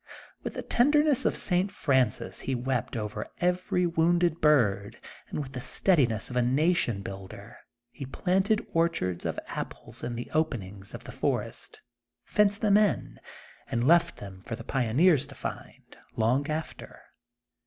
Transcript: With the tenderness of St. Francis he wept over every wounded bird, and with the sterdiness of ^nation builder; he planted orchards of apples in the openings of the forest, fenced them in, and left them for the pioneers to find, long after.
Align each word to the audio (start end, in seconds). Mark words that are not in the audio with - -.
With 0.41 0.55
the 0.55 0.63
tenderness 0.63 1.25
of 1.25 1.35
St. 1.37 1.71
Francis 1.71 2.39
he 2.39 2.55
wept 2.55 2.97
over 2.97 3.27
every 3.39 3.85
wounded 3.85 4.41
bird, 4.41 4.99
and 5.29 5.37
with 5.39 5.51
the 5.53 5.61
sterdiness 5.61 6.31
of 6.31 6.35
^nation 6.37 7.03
builder; 7.03 7.57
he 7.91 8.07
planted 8.07 8.65
orchards 8.73 9.27
of 9.27 9.39
apples 9.49 10.03
in 10.03 10.15
the 10.15 10.31
openings 10.33 10.95
of 10.95 11.03
the 11.03 11.11
forest, 11.11 11.81
fenced 12.25 12.61
them 12.61 12.77
in, 12.77 13.19
and 13.69 13.87
left 13.87 14.15
them 14.15 14.41
for 14.41 14.55
the 14.55 14.63
pioneers 14.63 15.27
to 15.27 15.35
find, 15.35 15.95
long 16.15 16.49
after. 16.49 16.99